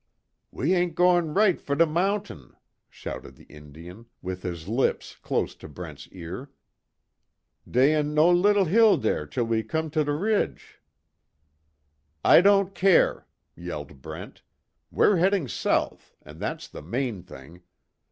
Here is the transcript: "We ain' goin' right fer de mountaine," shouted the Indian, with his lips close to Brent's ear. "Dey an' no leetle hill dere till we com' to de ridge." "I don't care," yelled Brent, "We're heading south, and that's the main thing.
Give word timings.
"We 0.49 0.73
ain' 0.73 0.95
goin' 0.95 1.35
right 1.35 1.61
fer 1.61 1.75
de 1.75 1.85
mountaine," 1.85 2.55
shouted 2.89 3.35
the 3.35 3.43
Indian, 3.43 4.07
with 4.19 4.41
his 4.41 4.67
lips 4.67 5.15
close 5.21 5.53
to 5.53 5.67
Brent's 5.67 6.07
ear. 6.07 6.49
"Dey 7.69 7.93
an' 7.93 8.15
no 8.15 8.27
leetle 8.31 8.65
hill 8.65 8.97
dere 8.97 9.27
till 9.27 9.43
we 9.43 9.61
com' 9.61 9.91
to 9.91 10.03
de 10.03 10.11
ridge." 10.11 10.81
"I 12.25 12.41
don't 12.41 12.73
care," 12.73 13.27
yelled 13.55 14.01
Brent, 14.01 14.41
"We're 14.89 15.17
heading 15.17 15.47
south, 15.47 16.15
and 16.23 16.39
that's 16.39 16.67
the 16.67 16.81
main 16.81 17.21
thing. 17.21 17.61